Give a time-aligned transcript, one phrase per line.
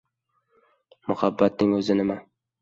[1.11, 2.17] —Muhabbatning o‘zi nima?